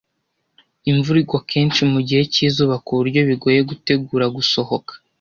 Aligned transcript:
Imvura 0.91 1.17
igwa 1.23 1.39
kenshi 1.51 1.81
mugihe 1.91 2.21
cyizuba 2.33 2.75
kuburyo 2.85 3.19
bigoye 3.29 3.59
gutegura 3.69 4.25
gusohoka. 4.35 4.93